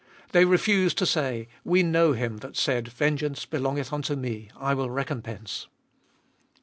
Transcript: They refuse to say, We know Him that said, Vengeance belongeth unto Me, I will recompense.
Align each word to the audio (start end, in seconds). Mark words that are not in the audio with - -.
They 0.31 0.45
refuse 0.45 0.95
to 0.95 1.05
say, 1.05 1.47
We 1.63 1.83
know 1.83 2.13
Him 2.13 2.37
that 2.37 2.57
said, 2.57 2.87
Vengeance 2.87 3.45
belongeth 3.45 3.93
unto 3.93 4.15
Me, 4.15 4.49
I 4.59 4.73
will 4.73 4.89
recompense. 4.89 5.67